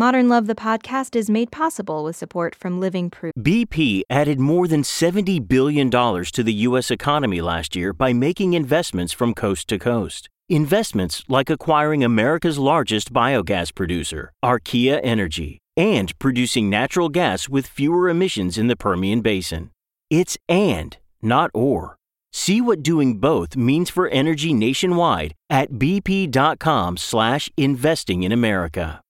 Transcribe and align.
Modern 0.00 0.30
Love, 0.30 0.46
the 0.46 0.54
podcast, 0.54 1.14
is 1.14 1.28
made 1.28 1.50
possible 1.50 2.04
with 2.04 2.16
support 2.16 2.54
from 2.54 2.80
Living 2.80 3.10
Proof. 3.10 3.34
BP 3.38 4.00
added 4.08 4.40
more 4.40 4.66
than 4.66 4.80
$70 4.82 5.46
billion 5.46 5.90
to 5.90 6.42
the 6.42 6.54
U.S. 6.68 6.90
economy 6.90 7.42
last 7.42 7.76
year 7.76 7.92
by 7.92 8.14
making 8.14 8.54
investments 8.54 9.12
from 9.12 9.34
coast 9.34 9.68
to 9.68 9.78
coast. 9.78 10.30
Investments 10.48 11.22
like 11.28 11.50
acquiring 11.50 12.02
America's 12.02 12.58
largest 12.58 13.12
biogas 13.12 13.74
producer, 13.74 14.32
Archaea 14.42 15.00
Energy, 15.02 15.58
and 15.76 16.18
producing 16.18 16.70
natural 16.70 17.10
gas 17.10 17.50
with 17.50 17.66
fewer 17.66 18.08
emissions 18.08 18.56
in 18.56 18.68
the 18.68 18.76
Permian 18.76 19.20
Basin. 19.20 19.70
It's 20.08 20.38
and, 20.48 20.96
not 21.20 21.50
or. 21.52 21.98
See 22.32 22.62
what 22.62 22.82
doing 22.82 23.18
both 23.18 23.54
means 23.54 23.90
for 23.90 24.08
energy 24.08 24.54
nationwide 24.54 25.34
at 25.50 25.72
bp.com 25.72 26.96
slash 26.96 27.50
investing 27.58 28.22
in 28.22 28.32
America. 28.32 29.02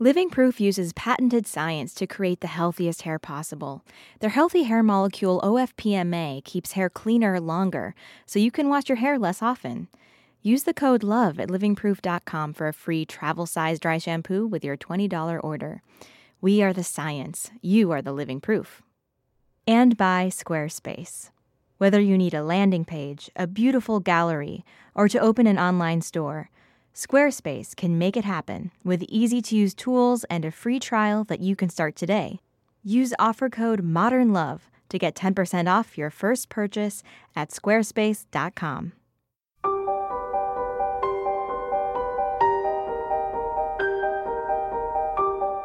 Living 0.00 0.30
Proof 0.30 0.60
uses 0.60 0.92
patented 0.92 1.44
science 1.44 1.92
to 1.92 2.06
create 2.06 2.38
the 2.38 2.46
healthiest 2.46 3.02
hair 3.02 3.18
possible. 3.18 3.84
Their 4.20 4.30
healthy 4.30 4.62
hair 4.62 4.80
molecule 4.80 5.40
OFPMA 5.42 6.44
keeps 6.44 6.72
hair 6.72 6.88
cleaner 6.88 7.40
longer, 7.40 7.96
so 8.24 8.38
you 8.38 8.52
can 8.52 8.68
wash 8.68 8.88
your 8.88 8.94
hair 8.98 9.18
less 9.18 9.42
often. 9.42 9.88
Use 10.40 10.62
the 10.62 10.72
code 10.72 11.02
LOVE 11.02 11.40
at 11.40 11.48
livingproof.com 11.48 12.52
for 12.52 12.68
a 12.68 12.72
free 12.72 13.04
travel 13.04 13.44
size 13.44 13.80
dry 13.80 13.98
shampoo 13.98 14.46
with 14.46 14.62
your 14.62 14.76
$20 14.76 15.42
order. 15.42 15.82
We 16.40 16.62
are 16.62 16.72
the 16.72 16.84
science, 16.84 17.50
you 17.60 17.90
are 17.90 18.00
the 18.00 18.12
living 18.12 18.40
proof. 18.40 18.82
And 19.66 19.96
by 19.96 20.28
Squarespace. 20.28 21.30
Whether 21.78 21.98
you 21.98 22.16
need 22.16 22.34
a 22.34 22.44
landing 22.44 22.84
page, 22.84 23.32
a 23.34 23.48
beautiful 23.48 23.98
gallery, 23.98 24.64
or 24.94 25.08
to 25.08 25.18
open 25.18 25.48
an 25.48 25.58
online 25.58 26.02
store, 26.02 26.50
Squarespace 26.98 27.76
can 27.76 27.96
make 27.96 28.16
it 28.16 28.24
happen 28.24 28.72
with 28.82 29.04
easy 29.04 29.40
to 29.40 29.54
use 29.54 29.72
tools 29.72 30.24
and 30.28 30.44
a 30.44 30.50
free 30.50 30.80
trial 30.80 31.22
that 31.22 31.38
you 31.38 31.54
can 31.54 31.68
start 31.68 31.94
today. 31.94 32.40
Use 32.82 33.14
offer 33.20 33.48
code 33.48 33.84
MODERNLOVE 33.84 34.62
to 34.88 34.98
get 34.98 35.14
10% 35.14 35.70
off 35.70 35.96
your 35.96 36.10
first 36.10 36.48
purchase 36.48 37.04
at 37.36 37.50
squarespace.com. 37.50 38.94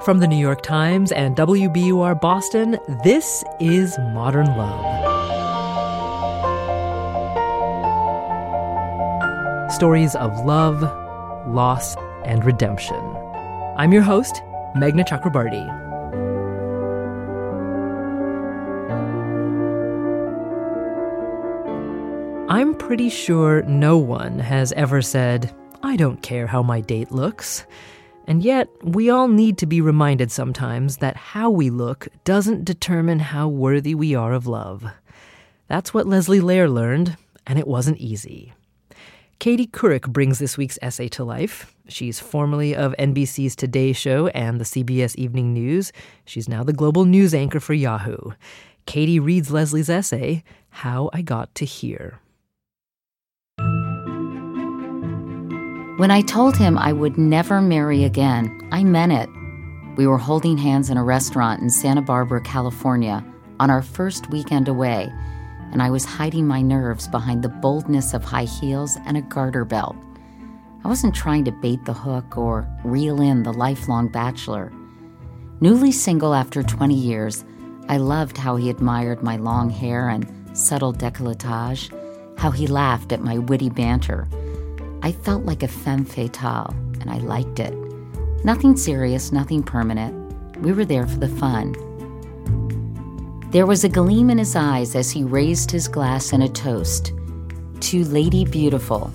From 0.04 0.20
the 0.20 0.28
New 0.28 0.38
York 0.38 0.62
Times 0.62 1.12
and 1.12 1.36
WBUR 1.36 2.22
Boston, 2.22 2.78
this 3.04 3.44
is 3.60 3.98
Modern 4.14 4.46
Love. 4.56 5.02
Stories 9.72 10.16
of 10.16 10.46
love 10.46 11.03
loss, 11.48 11.96
and 12.26 12.44
redemption. 12.46 13.04
I'm 13.78 13.92
your 13.92 14.02
host, 14.02 14.42
Meghna 14.76 15.06
Chakrabarti. 15.08 15.84
I'm 22.50 22.76
pretty 22.76 23.10
sure 23.10 23.64
no 23.64 23.98
one 23.98 24.40
has 24.40 24.72
ever 24.74 25.02
said, 25.02 25.54
I 25.82 25.96
don't 25.96 26.22
care 26.22 26.48
how 26.48 26.62
my 26.62 26.82
date 26.82 27.12
looks. 27.12 27.66
And 28.28 28.44
yet, 28.44 28.70
we 28.84 29.10
all 29.10 29.28
need 29.28 29.58
to 29.58 29.66
be 29.66 29.82
reminded 29.82 30.32
sometimes 30.32 30.98
that 30.98 31.18
how 31.18 31.50
we 31.50 31.70
look 31.70 32.08
doesn't 32.24 32.64
determine 32.64 33.20
how 33.20 33.48
worthy 33.48 33.96
we 33.96 34.16
are 34.16 34.34
of 34.34 34.48
love. 34.48 34.86
That's 35.68 35.94
what 35.94 36.08
Leslie 36.08 36.40
Lehr 36.40 36.72
learned, 36.72 37.18
and 37.46 37.60
it 37.60 37.68
wasn't 37.68 37.98
easy. 37.98 38.54
Katie 39.44 39.68
Couric 39.68 40.08
brings 40.08 40.40
this 40.40 40.58
week's 40.58 40.80
essay 40.82 41.10
to 41.10 41.26
life. 41.26 41.76
She's 41.90 42.18
formerly 42.18 42.74
of 42.74 42.96
NBC's 42.98 43.58
Today 43.58 43.92
Show 43.92 44.28
and 44.28 44.58
the 44.58 44.64
CBS 44.64 45.18
Evening 45.18 45.52
News. 45.52 45.92
She's 46.24 46.48
now 46.48 46.64
the 46.64 46.72
global 46.72 47.04
news 47.04 47.34
anchor 47.34 47.60
for 47.60 47.74
Yahoo. 47.74 48.32
Katie 48.86 49.20
reads 49.20 49.52
Leslie's 49.52 49.90
essay, 49.90 50.46
How 50.70 51.10
I 51.12 51.24
Got 51.24 51.54
to 51.56 51.66
Here. 51.66 52.22
When 55.98 56.10
I 56.10 56.22
told 56.22 56.56
him 56.56 56.78
I 56.78 56.94
would 56.94 57.18
never 57.18 57.62
marry 57.62 58.06
again, 58.06 58.62
I 58.72 58.86
meant 58.86 59.12
it. 59.12 59.28
We 59.98 60.08
were 60.08 60.18
holding 60.18 60.58
hands 60.58 60.90
in 60.90 60.96
a 60.96 61.04
restaurant 61.04 61.62
in 61.62 61.70
Santa 61.70 62.02
Barbara, 62.02 62.40
California, 62.44 63.22
on 63.60 63.70
our 63.70 63.82
first 63.82 64.30
weekend 64.30 64.70
away 64.70 65.12
and 65.74 65.82
I 65.82 65.90
was 65.90 66.06
hiding 66.06 66.48
my 66.48 66.62
nerves 66.62 67.08
behind 67.08 67.44
the 67.44 67.50
boldness 67.50 68.14
of 68.14 68.24
high 68.24 68.46
heels 68.46 68.96
and 69.06 69.18
a 69.18 69.22
garter 69.22 69.66
belt. 69.66 69.98
I 70.86 70.88
wasn't 70.88 71.16
trying 71.16 71.46
to 71.46 71.52
bait 71.52 71.84
the 71.84 71.94
hook 71.94 72.38
or 72.38 72.68
reel 72.84 73.20
in 73.20 73.42
the 73.42 73.52
lifelong 73.52 74.08
bachelor. 74.08 74.72
Newly 75.62 75.92
single 75.92 76.36
after 76.36 76.62
20 76.62 76.94
years, 76.94 77.44
I 77.90 77.98
loved 77.98 78.38
how 78.38 78.56
he 78.56 78.70
admired 78.70 79.24
my 79.24 79.38
long 79.38 79.72
hair 79.72 80.10
and 80.10 80.30
subtle 80.56 80.94
decolletage, 80.94 81.92
how 82.38 82.52
he 82.52 82.68
laughed 82.68 83.12
at 83.12 83.22
my 83.22 83.40
witty 83.40 83.70
banter. 83.70 84.28
I 85.02 85.12
felt 85.12 85.44
like 85.44 85.64
a 85.64 85.68
femme 85.68 86.06
fatale, 86.06 86.74
and 87.02 87.10
I 87.10 87.18
liked 87.18 87.60
it. 87.60 87.74
Nothing 88.46 88.78
serious, 88.78 89.32
nothing 89.32 89.64
permanent. 89.64 90.58
We 90.60 90.72
were 90.72 90.86
there 90.86 91.08
for 91.08 91.18
the 91.18 91.30
fun. 91.30 91.74
There 93.54 93.68
was 93.68 93.84
a 93.84 93.90
gleam 93.90 94.32
in 94.32 94.40
his 94.40 94.56
eyes 94.56 94.96
as 94.96 95.12
he 95.12 95.24
raised 95.24 95.70
his 95.70 95.88
glass 95.88 96.34
in 96.34 96.42
a 96.42 96.50
toast 96.50 97.14
to 97.82 98.04
Lady 98.06 98.46
Beautiful. 98.46 99.14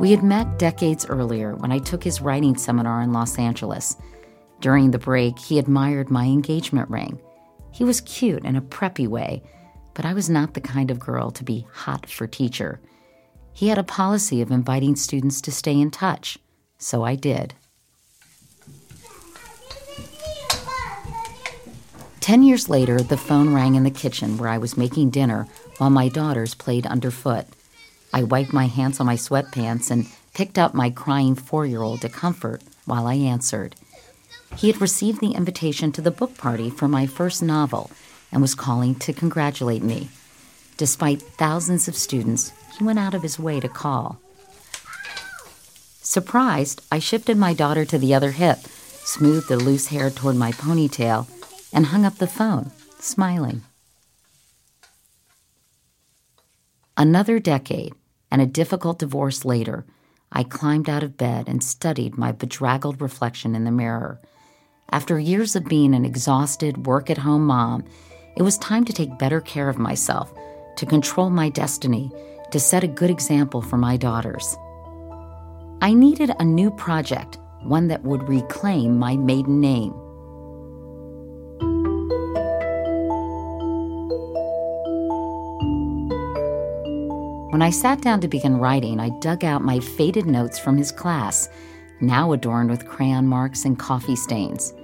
We 0.00 0.10
had 0.10 0.24
met 0.24 0.58
decades 0.58 1.06
earlier 1.06 1.54
when 1.54 1.70
I 1.70 1.78
took 1.78 2.02
his 2.02 2.20
writing 2.20 2.56
seminar 2.56 3.02
in 3.02 3.12
Los 3.12 3.38
Angeles. 3.38 3.96
During 4.60 4.90
the 4.90 4.98
break, 4.98 5.38
he 5.38 5.60
admired 5.60 6.10
my 6.10 6.24
engagement 6.24 6.90
ring. 6.90 7.20
He 7.70 7.84
was 7.84 8.00
cute 8.00 8.44
in 8.44 8.56
a 8.56 8.62
preppy 8.62 9.06
way, 9.06 9.44
but 9.94 10.04
I 10.04 10.12
was 10.12 10.28
not 10.28 10.54
the 10.54 10.60
kind 10.60 10.90
of 10.90 10.98
girl 10.98 11.30
to 11.30 11.44
be 11.44 11.68
hot 11.72 12.10
for 12.10 12.26
teacher. 12.26 12.80
He 13.52 13.68
had 13.68 13.78
a 13.78 13.84
policy 13.84 14.42
of 14.42 14.50
inviting 14.50 14.96
students 14.96 15.40
to 15.42 15.52
stay 15.52 15.80
in 15.80 15.92
touch, 15.92 16.36
so 16.78 17.04
I 17.04 17.14
did. 17.14 17.54
Ten 22.24 22.42
years 22.42 22.70
later, 22.70 23.02
the 23.02 23.18
phone 23.18 23.52
rang 23.52 23.74
in 23.74 23.82
the 23.82 23.90
kitchen 23.90 24.38
where 24.38 24.48
I 24.48 24.56
was 24.56 24.78
making 24.78 25.10
dinner 25.10 25.46
while 25.76 25.90
my 25.90 26.08
daughters 26.08 26.54
played 26.54 26.86
underfoot. 26.86 27.44
I 28.14 28.22
wiped 28.22 28.50
my 28.50 28.64
hands 28.64 28.98
on 28.98 29.04
my 29.04 29.16
sweatpants 29.16 29.90
and 29.90 30.06
picked 30.32 30.58
up 30.58 30.72
my 30.72 30.88
crying 30.88 31.34
four 31.34 31.66
year 31.66 31.82
old 31.82 32.00
to 32.00 32.08
comfort 32.08 32.62
while 32.86 33.06
I 33.06 33.16
answered. 33.16 33.76
He 34.56 34.68
had 34.68 34.80
received 34.80 35.20
the 35.20 35.32
invitation 35.32 35.92
to 35.92 36.00
the 36.00 36.10
book 36.10 36.38
party 36.38 36.70
for 36.70 36.88
my 36.88 37.06
first 37.06 37.42
novel 37.42 37.90
and 38.32 38.40
was 38.40 38.54
calling 38.54 38.94
to 39.00 39.12
congratulate 39.12 39.82
me. 39.82 40.08
Despite 40.78 41.20
thousands 41.20 41.88
of 41.88 41.94
students, 41.94 42.52
he 42.78 42.84
went 42.84 42.98
out 42.98 43.12
of 43.12 43.20
his 43.20 43.38
way 43.38 43.60
to 43.60 43.68
call. 43.68 44.18
Surprised, 46.00 46.80
I 46.90 47.00
shifted 47.00 47.36
my 47.36 47.52
daughter 47.52 47.84
to 47.84 47.98
the 47.98 48.14
other 48.14 48.30
hip, 48.30 48.60
smoothed 49.04 49.48
the 49.48 49.58
loose 49.58 49.88
hair 49.88 50.08
toward 50.08 50.36
my 50.36 50.52
ponytail, 50.52 51.26
and 51.74 51.86
hung 51.86 52.06
up 52.06 52.14
the 52.16 52.26
phone, 52.26 52.70
smiling. 52.98 53.60
Another 56.96 57.40
decade 57.40 57.92
and 58.30 58.40
a 58.40 58.46
difficult 58.46 59.00
divorce 59.00 59.44
later, 59.44 59.84
I 60.30 60.44
climbed 60.44 60.88
out 60.88 61.02
of 61.02 61.16
bed 61.16 61.48
and 61.48 61.62
studied 61.62 62.16
my 62.16 62.32
bedraggled 62.32 63.02
reflection 63.02 63.54
in 63.54 63.64
the 63.64 63.70
mirror. 63.70 64.20
After 64.90 65.18
years 65.18 65.56
of 65.56 65.64
being 65.64 65.94
an 65.94 66.04
exhausted, 66.04 66.86
work 66.86 67.10
at 67.10 67.18
home 67.18 67.46
mom, 67.46 67.84
it 68.36 68.42
was 68.42 68.58
time 68.58 68.84
to 68.84 68.92
take 68.92 69.18
better 69.18 69.40
care 69.40 69.68
of 69.68 69.78
myself, 69.78 70.32
to 70.76 70.86
control 70.86 71.30
my 71.30 71.48
destiny, 71.48 72.10
to 72.52 72.60
set 72.60 72.84
a 72.84 72.88
good 72.88 73.10
example 73.10 73.60
for 73.60 73.76
my 73.76 73.96
daughters. 73.96 74.56
I 75.80 75.92
needed 75.92 76.30
a 76.38 76.44
new 76.44 76.70
project, 76.70 77.38
one 77.62 77.88
that 77.88 78.04
would 78.04 78.28
reclaim 78.28 78.98
my 78.98 79.16
maiden 79.16 79.60
name. 79.60 79.94
When 87.54 87.62
I 87.62 87.70
sat 87.70 88.00
down 88.00 88.20
to 88.22 88.26
begin 88.26 88.56
writing, 88.56 88.98
I 88.98 89.10
dug 89.20 89.44
out 89.44 89.62
my 89.62 89.78
faded 89.78 90.26
notes 90.26 90.58
from 90.58 90.76
his 90.76 90.90
class, 90.90 91.48
now 92.00 92.32
adorned 92.32 92.68
with 92.68 92.88
crayon 92.88 93.28
marks 93.28 93.64
and 93.64 93.78
coffee 93.78 94.16
stains. 94.16 94.74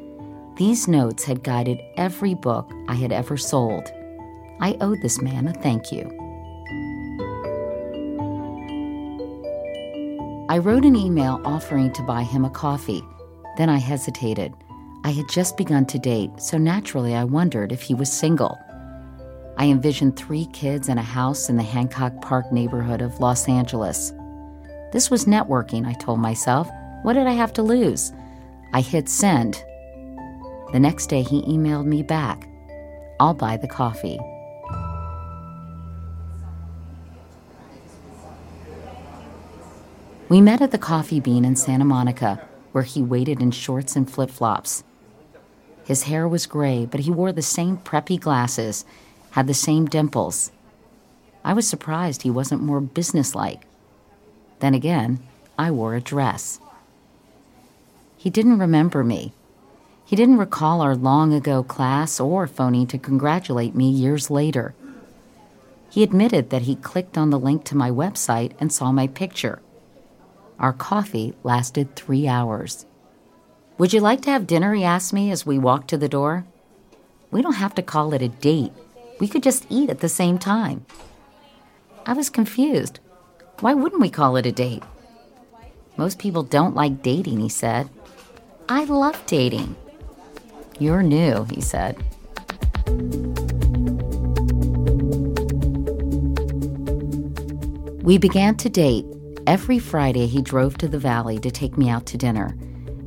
These 0.55 0.87
notes 0.87 1.25
had 1.25 1.43
guided 1.43 1.81
every 1.96 2.34
book 2.34 2.70
I 2.87 2.94
had 2.94 3.11
ever 3.11 3.37
sold. 3.37 3.90
I 4.61 4.76
owed 4.81 5.02
this 5.02 5.20
man 5.20 5.49
a 5.49 5.52
thank 5.52 5.90
you. 5.90 6.05
I 10.49 10.58
wrote 10.58 10.84
an 10.84 10.94
email 10.94 11.40
offering 11.44 11.93
to 11.94 12.05
buy 12.05 12.23
him 12.23 12.44
a 12.44 12.50
coffee. 12.50 13.02
Then 13.56 13.69
I 13.69 13.78
hesitated. 13.78 14.55
I 15.02 15.11
had 15.11 15.28
just 15.28 15.56
begun 15.56 15.87
to 15.87 15.99
date, 15.99 16.31
so 16.40 16.56
naturally 16.56 17.16
I 17.16 17.25
wondered 17.25 17.73
if 17.73 17.82
he 17.82 17.94
was 17.94 18.12
single. 18.12 18.56
I 19.60 19.66
envisioned 19.66 20.16
three 20.16 20.46
kids 20.46 20.88
and 20.88 20.98
a 20.98 21.02
house 21.02 21.50
in 21.50 21.58
the 21.58 21.62
Hancock 21.62 22.22
Park 22.22 22.50
neighborhood 22.50 23.02
of 23.02 23.20
Los 23.20 23.46
Angeles. 23.46 24.10
This 24.90 25.10
was 25.10 25.26
networking, 25.26 25.86
I 25.86 25.92
told 25.92 26.18
myself. 26.18 26.66
What 27.02 27.12
did 27.12 27.26
I 27.26 27.32
have 27.32 27.52
to 27.52 27.62
lose? 27.62 28.10
I 28.72 28.80
hit 28.80 29.06
send. 29.10 29.62
The 30.72 30.80
next 30.80 31.08
day, 31.08 31.20
he 31.20 31.42
emailed 31.42 31.84
me 31.84 32.02
back 32.02 32.48
I'll 33.20 33.34
buy 33.34 33.58
the 33.58 33.68
coffee. 33.68 34.18
We 40.30 40.40
met 40.40 40.62
at 40.62 40.70
the 40.70 40.78
Coffee 40.78 41.20
Bean 41.20 41.44
in 41.44 41.54
Santa 41.54 41.84
Monica, 41.84 42.40
where 42.72 42.84
he 42.84 43.02
waited 43.02 43.42
in 43.42 43.50
shorts 43.50 43.94
and 43.94 44.10
flip 44.10 44.30
flops. 44.30 44.84
His 45.84 46.04
hair 46.04 46.26
was 46.26 46.46
gray, 46.46 46.86
but 46.86 47.00
he 47.00 47.10
wore 47.10 47.32
the 47.32 47.42
same 47.42 47.76
preppy 47.76 48.18
glasses, 48.18 48.86
had 49.32 49.46
the 49.46 49.54
same 49.54 49.86
dimples. 49.86 50.50
I 51.44 51.52
was 51.52 51.68
surprised 51.68 52.22
he 52.22 52.30
wasn't 52.30 52.62
more 52.62 52.80
businesslike. 52.80 53.62
Then 54.58 54.74
again, 54.74 55.20
I 55.58 55.70
wore 55.70 55.94
a 55.94 56.00
dress. 56.00 56.60
He 58.16 58.28
didn't 58.30 58.58
remember 58.58 59.02
me. 59.02 59.32
He 60.04 60.16
didn't 60.16 60.38
recall 60.38 60.80
our 60.80 60.96
long 60.96 61.32
ago 61.32 61.62
class 61.62 62.18
or 62.18 62.46
phoning 62.46 62.86
to 62.88 62.98
congratulate 62.98 63.74
me 63.74 63.88
years 63.88 64.30
later. 64.30 64.74
He 65.88 66.02
admitted 66.02 66.50
that 66.50 66.62
he 66.62 66.76
clicked 66.76 67.16
on 67.16 67.30
the 67.30 67.38
link 67.38 67.64
to 67.64 67.76
my 67.76 67.90
website 67.90 68.52
and 68.60 68.72
saw 68.72 68.92
my 68.92 69.06
picture. 69.06 69.60
Our 70.58 70.72
coffee 70.72 71.34
lasted 71.42 71.96
three 71.96 72.28
hours. 72.28 72.86
Would 73.78 73.92
you 73.92 74.00
like 74.00 74.20
to 74.22 74.30
have 74.30 74.46
dinner? 74.46 74.74
He 74.74 74.84
asked 74.84 75.12
me 75.12 75.30
as 75.30 75.46
we 75.46 75.58
walked 75.58 75.88
to 75.88 75.96
the 75.96 76.08
door. 76.08 76.44
We 77.30 77.40
don't 77.40 77.54
have 77.54 77.74
to 77.76 77.82
call 77.82 78.12
it 78.12 78.20
a 78.20 78.28
date. 78.28 78.72
We 79.20 79.28
could 79.28 79.43
just 79.43 79.67
eat 79.69 79.90
at 79.90 80.00
the 80.00 80.08
same 80.08 80.38
time. 80.38 80.87
I 82.06 82.14
was 82.14 82.31
confused. 82.31 82.99
Why 83.61 83.75
wouldn't 83.75 84.00
we 84.00 84.08
call 84.08 84.37
it 84.37 84.46
a 84.46 84.52
date? 84.52 84.82
Most 85.99 86.19
people 86.19 86.43
don't 86.43 86.75
like 86.75 87.02
dating, 87.02 87.40
he 87.40 87.50
said. 87.50 87.90
I 88.69 88.84
love 88.84 89.22
dating. 89.26 89.76
You're 90.78 91.02
new, 91.02 91.44
he 91.52 91.61
said. 91.61 92.02
We 98.02 98.16
began 98.16 98.56
to 98.56 98.70
date. 98.70 99.05
Every 99.46 99.78
Friday, 99.78 100.26
he 100.26 100.40
drove 100.40 100.78
to 100.78 100.88
the 100.88 100.99
valley 100.99 101.38
to 101.40 101.50
take 101.50 101.76
me 101.76 101.90
out 101.90 102.06
to 102.06 102.16
dinner. 102.16 102.56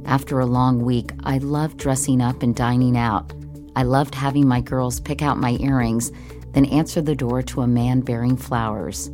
After 0.06 0.40
a 0.40 0.46
long 0.46 0.84
week, 0.84 1.12
I 1.24 1.40
loved 1.40 1.78
dressing 1.78 2.22
up 2.22 2.44
and 2.44 2.56
dining 2.56 2.96
out. 2.96 3.34
I 3.76 3.84
loved 3.84 4.16
having 4.16 4.48
my 4.48 4.62
girls 4.62 5.00
pick 5.00 5.22
out 5.22 5.38
my 5.38 5.58
earrings, 5.60 6.12
then 6.52 6.66
answer 6.66 7.02
the 7.02 7.16
door 7.16 7.42
to 7.42 7.62
a 7.62 7.68
man 7.68 8.02
bearing 8.02 8.38
flowers. 8.38 9.10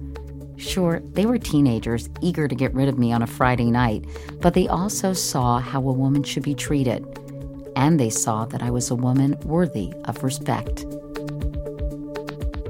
Sure, 0.57 1.01
they 1.13 1.25
were 1.25 1.38
teenagers, 1.38 2.09
eager 2.21 2.47
to 2.47 2.56
get 2.56 2.73
rid 2.73 2.89
of 2.89 3.00
me 3.00 3.13
on 3.13 3.21
a 3.21 3.27
Friday 3.27 3.71
night, 3.71 4.03
but 4.41 4.53
they 4.53 4.67
also 4.67 5.13
saw 5.13 5.59
how 5.59 5.79
a 5.79 5.94
woman 5.94 6.23
should 6.23 6.44
be 6.44 6.53
treated. 6.53 7.06
And 7.77 7.97
they 7.97 8.09
saw 8.09 8.44
that 8.45 8.61
I 8.61 8.69
was 8.69 8.91
a 8.91 8.95
woman 8.95 9.38
worthy 9.45 9.94
of 10.03 10.21
respect. 10.21 10.85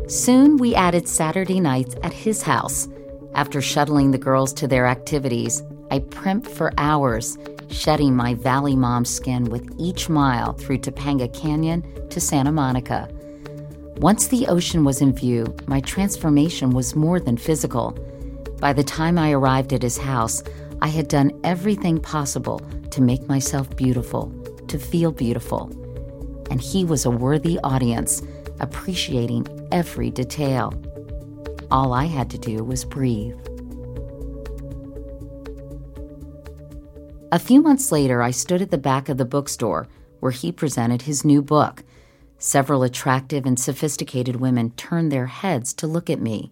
Soon 0.08 0.58
we 0.58 0.76
added 0.76 1.08
Saturday 1.08 1.60
nights 1.60 1.96
at 2.04 2.14
his 2.14 2.44
house. 2.44 2.88
After 3.34 3.62
shuttling 3.62 4.12
the 4.12 4.18
girls 4.20 4.54
to 4.54 4.68
their 4.68 4.86
activities, 4.86 5.64
I 5.90 6.00
primped 6.00 6.48
for 6.48 6.72
hours, 6.78 7.38
shedding 7.72 8.16
my 8.16 8.34
Valley 8.34 8.76
Mom 8.76 9.06
skin 9.06 9.46
with 9.46 9.70
each 9.78 10.10
mile 10.10 10.54
through 10.54 10.80
Topanga 10.80 11.32
Canyon 11.34 11.84
to 12.10 12.20
Santa 12.20 12.52
Monica. 12.52 13.10
Once 13.98 14.28
the 14.28 14.48
ocean 14.48 14.84
was 14.84 15.02
in 15.02 15.14
view, 15.14 15.54
my 15.68 15.82
transformation 15.82 16.72
was 16.72 16.96
more 16.96 17.20
than 17.20 17.38
physical. 17.38 17.92
By 18.60 18.74
the 18.74 18.84
time 18.84 19.18
I 19.18 19.32
arrived 19.32 19.74
at 19.74 19.82
his 19.82 19.98
house, 19.98 20.44
I 20.82 20.88
had 20.88 21.08
done 21.08 21.38
everything 21.44 22.00
possible 22.00 22.60
to 22.92 23.02
make 23.02 23.28
myself 23.28 23.76
beautiful, 23.76 24.32
to 24.68 24.80
feel 24.80 25.12
beautiful. 25.12 25.70
And 26.50 26.62
he 26.62 26.86
was 26.86 27.06
a 27.06 27.12
worthy 27.12 27.60
audience, 27.64 28.24
appreciating 28.60 29.48
every 29.72 30.10
detail. 30.10 30.74
All 31.70 31.94
I 31.94 32.06
had 32.06 32.30
to 32.32 32.38
do 32.38 32.64
was 32.64 32.86
breathe. 32.86 33.38
A 37.32 37.38
few 37.38 37.62
months 37.62 37.92
later, 37.92 38.24
I 38.24 38.32
stood 38.32 38.60
at 38.60 38.72
the 38.72 38.78
back 38.80 39.08
of 39.08 39.18
the 39.18 39.26
bookstore 39.26 39.88
where 40.20 40.32
he 40.32 40.52
presented 40.52 41.04
his 41.04 41.24
new 41.24 41.44
book. 41.44 41.84
Several 42.40 42.82
attractive 42.82 43.46
and 43.46 43.60
sophisticated 43.60 44.38
women 44.38 44.72
turned 44.72 45.12
their 45.12 45.28
heads 45.28 45.72
to 45.76 45.86
look 45.86 46.10
at 46.10 46.20
me. 46.20 46.52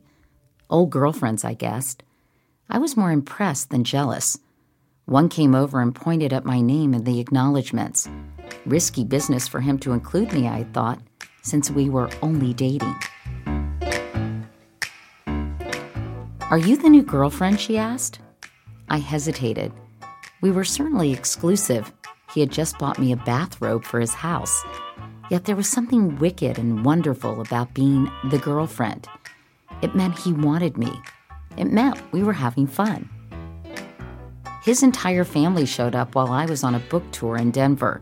Old 0.69 0.91
girlfriends, 0.91 1.43
I 1.43 1.55
guessed. 1.55 2.03
I 2.69 2.77
was 2.77 2.95
more 2.95 3.11
impressed 3.11 3.71
than 3.71 3.83
jealous. 3.83 4.37
One 5.05 5.29
came 5.29 5.55
over 5.55 5.81
and 5.81 5.95
pointed 5.95 6.31
at 6.31 6.45
my 6.45 6.61
name 6.61 6.93
in 6.93 7.05
the 7.05 7.19
acknowledgments. 7.19 8.07
Risky 8.65 9.03
business 9.03 9.47
for 9.47 9.61
him 9.61 9.79
to 9.79 9.93
include 9.93 10.31
me, 10.31 10.47
I 10.47 10.65
thought, 10.73 10.99
since 11.41 11.71
we 11.71 11.89
were 11.89 12.09
only 12.21 12.53
dating. 12.53 12.95
Are 16.51 16.59
you 16.59 16.77
the 16.77 16.89
new 16.89 17.01
girlfriend? 17.01 17.59
she 17.59 17.77
asked. 17.79 18.19
I 18.89 18.99
hesitated. 18.99 19.71
We 20.41 20.51
were 20.51 20.63
certainly 20.63 21.11
exclusive. 21.11 21.91
He 22.33 22.41
had 22.41 22.51
just 22.51 22.77
bought 22.77 22.99
me 22.99 23.11
a 23.11 23.17
bathrobe 23.17 23.83
for 23.83 23.99
his 23.99 24.13
house. 24.13 24.63
Yet 25.31 25.45
there 25.45 25.55
was 25.55 25.67
something 25.67 26.19
wicked 26.19 26.59
and 26.59 26.85
wonderful 26.85 27.41
about 27.41 27.73
being 27.73 28.09
the 28.29 28.37
girlfriend. 28.37 29.07
It 29.81 29.95
meant 29.95 30.19
he 30.19 30.33
wanted 30.33 30.77
me. 30.77 31.01
It 31.57 31.71
meant 31.71 32.01
we 32.11 32.23
were 32.23 32.33
having 32.33 32.67
fun. 32.67 33.09
His 34.63 34.83
entire 34.83 35.23
family 35.23 35.65
showed 35.65 35.95
up 35.95 36.13
while 36.13 36.31
I 36.31 36.45
was 36.45 36.63
on 36.63 36.75
a 36.75 36.79
book 36.79 37.09
tour 37.11 37.37
in 37.37 37.51
Denver. 37.51 38.01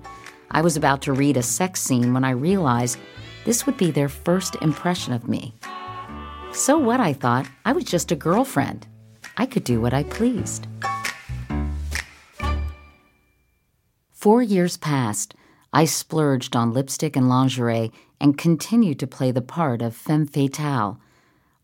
I 0.51 0.61
was 0.61 0.75
about 0.75 1.01
to 1.03 1.13
read 1.13 1.37
a 1.37 1.41
sex 1.43 1.81
scene 1.81 2.13
when 2.13 2.23
I 2.23 2.31
realized 2.31 2.97
this 3.45 3.65
would 3.65 3.77
be 3.77 3.91
their 3.91 4.09
first 4.09 4.55
impression 4.61 5.13
of 5.13 5.27
me. 5.27 5.53
So 6.51 6.77
what, 6.77 6.99
I 6.99 7.13
thought? 7.13 7.47
I 7.65 7.73
was 7.73 7.83
just 7.83 8.11
a 8.11 8.15
girlfriend. 8.15 8.87
I 9.37 9.45
could 9.45 9.63
do 9.63 9.79
what 9.79 9.93
I 9.93 10.03
pleased. 10.03 10.67
Four 14.25 14.42
years 14.42 14.75
passed. 14.75 15.36
I 15.72 15.86
splurged 15.86 16.56
on 16.56 16.74
lipstick 16.74 17.16
and 17.16 17.30
lingerie 17.30 17.92
and 18.19 18.36
continued 18.36 18.98
to 18.98 19.06
play 19.06 19.30
the 19.30 19.39
part 19.39 19.83
of 19.83 19.95
femme 19.95 20.25
fatale. 20.25 21.00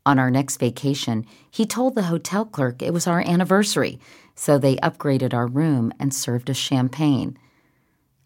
On 0.06 0.20
our 0.20 0.30
next 0.30 0.58
vacation, 0.58 1.26
he 1.50 1.66
told 1.66 1.96
the 1.96 2.04
hotel 2.04 2.46
clerk 2.46 2.84
it 2.84 2.94
was 2.94 3.08
our 3.08 3.22
anniversary, 3.22 4.00
so 4.36 4.60
they 4.60 4.76
upgraded 4.76 5.34
our 5.34 5.48
room 5.48 5.92
and 6.00 6.14
served 6.14 6.52
us 6.52 6.58
champagne. 6.58 7.36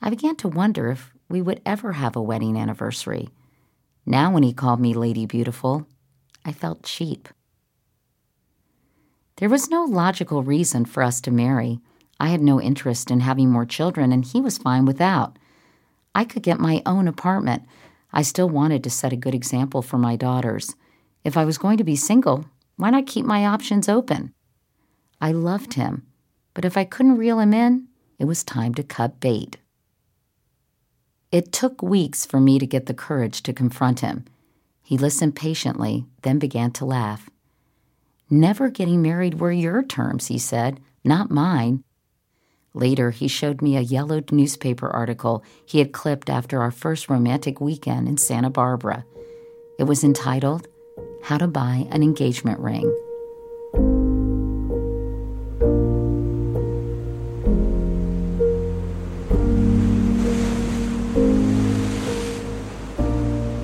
I 0.01 0.09
began 0.09 0.36
to 0.36 0.50
wonder 0.50 0.89
if 0.89 1.13
we 1.29 1.41
would 1.41 1.62
ever 1.65 1.93
have 1.93 2.17
a 2.17 2.21
wedding 2.21 2.57
anniversary. 2.57 3.29
Now, 4.05 4.33
when 4.33 4.43
he 4.43 4.51
called 4.51 4.81
me 4.81 4.93
Lady 4.93 5.25
Beautiful, 5.25 5.88
I 6.43 6.51
felt 6.51 6.83
cheap. 6.83 7.29
There 9.38 9.48
was 9.48 9.69
no 9.69 9.86
logical 9.86 10.43
reason 10.43 10.83
for 10.83 11.03
us 11.03 11.21
to 11.21 11.31
marry. 11.31 11.79
I 12.19 12.27
had 12.27 12.41
no 12.41 12.62
interest 12.62 13.12
in 13.12 13.19
having 13.19 13.51
more 13.51 13.65
children, 13.65 14.12
and 14.12 14.24
he 14.24 14.41
was 14.41 14.57
fine 14.57 14.86
without. 14.86 15.38
I 16.13 16.24
could 16.24 16.43
get 16.43 16.60
my 16.60 16.81
own 16.86 17.07
apartment. 17.07 17.63
I 18.13 18.22
still 18.22 18.50
wanted 18.50 18.84
to 18.84 18.89
set 18.89 19.12
a 19.12 19.17
good 19.17 19.36
example 19.36 19.81
for 19.81 19.98
my 19.98 20.15
daughters. 20.15 20.75
If 21.24 21.36
I 21.36 21.43
was 21.43 21.57
going 21.57 21.77
to 21.77 21.84
be 21.84 21.95
single, 21.95 22.45
why 22.77 22.89
not 22.89 23.07
keep 23.07 23.25
my 23.25 23.45
options 23.45 23.89
open? 23.89 24.34
I 25.19 25.31
loved 25.31 25.74
him, 25.74 26.05
but 26.53 26.65
if 26.65 26.77
I 26.77 26.86
couldn't 26.86 27.17
reel 27.17 27.39
him 27.39 27.53
in, 27.53 27.88
it 28.17 28.25
was 28.25 28.43
time 28.43 28.74
to 28.75 28.84
cut 28.84 29.19
bait. 29.19 29.57
It 31.31 31.51
took 31.51 31.81
weeks 31.81 32.25
for 32.25 32.39
me 32.39 32.60
to 32.60 32.65
get 32.65 32.86
the 32.86 32.93
courage 32.93 33.43
to 33.43 33.53
confront 33.53 34.00
him. 34.00 34.25
He 34.84 34.98
listened 34.98 35.36
patiently, 35.36 36.05
then 36.22 36.39
began 36.39 36.72
to 36.72 36.86
laugh. 36.86 37.29
Never 38.29 38.69
getting 38.69 39.01
married 39.01 39.39
were 39.39 39.51
your 39.51 39.84
terms, 39.84 40.27
he 40.27 40.38
said, 40.38 40.79
not 41.03 41.29
mine. 41.29 41.84
Later, 42.75 43.12
he 43.12 43.29
showed 43.29 43.62
me 43.62 43.77
a 43.77 43.82
yellowed 43.82 44.34
newspaper 44.34 44.89
article 44.89 45.46
he 45.65 45.79
had 45.79 45.94
clipped 45.94 46.29
after 46.29 46.62
our 46.62 46.72
first 46.72 47.10
romantic 47.10 47.62
weekend 47.62 48.10
in 48.10 48.17
Santa 48.17 48.50
Barbara. 48.50 49.05
It 49.79 49.86
was 49.86 50.03
entitled, 50.03 50.67
How 51.24 51.38
to 51.38 51.48
Buy 51.48 51.88
an 51.89 52.03
Engagement 52.03 52.60
Ring. 52.60 52.84